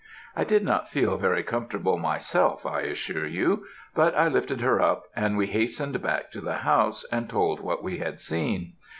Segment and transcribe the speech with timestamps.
[0.35, 5.03] I did not feel very comfortable myself, I assure you; but I lifted her up,
[5.15, 8.73] and we hastened back to the house and told what we had seen.